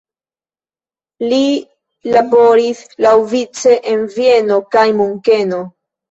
Li 1.33 1.41
laboris 2.15 2.81
laŭvice 3.05 3.73
en 3.91 4.07
Vieno 4.15 4.57
kaj 4.77 4.87
Munkeno. 5.03 5.61